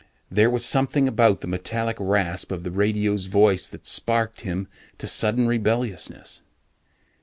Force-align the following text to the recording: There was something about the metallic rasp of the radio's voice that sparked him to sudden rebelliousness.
There 0.31 0.49
was 0.49 0.65
something 0.65 1.07
about 1.07 1.41
the 1.41 1.47
metallic 1.47 1.97
rasp 1.99 2.51
of 2.51 2.63
the 2.63 2.71
radio's 2.71 3.27
voice 3.27 3.67
that 3.67 3.85
sparked 3.85 4.41
him 4.41 4.67
to 4.97 5.05
sudden 5.05 5.45
rebelliousness. 5.45 6.41